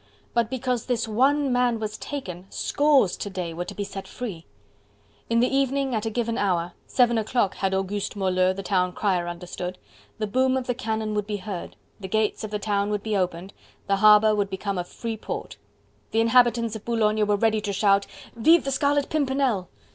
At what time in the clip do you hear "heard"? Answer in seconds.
11.37-11.75